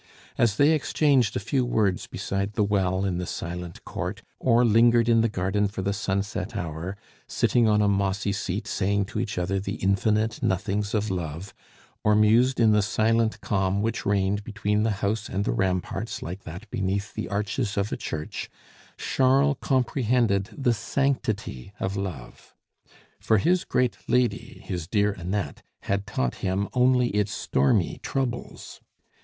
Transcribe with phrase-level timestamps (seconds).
[0.35, 5.07] As they exchanged a few words beside the well in the silent court, or lingered
[5.07, 9.37] in the garden for the sunset hour, sitting on a mossy seat saying to each
[9.37, 11.53] other the infinite nothings of love,
[12.03, 16.45] or mused in the silent calm which reigned between the house and the ramparts like
[16.45, 18.49] that beneath the arches of a church,
[18.97, 22.55] Charles comprehended the sanctity of love;
[23.19, 28.81] for his great lady, his dear Annette, had taught him only its stormy troubles.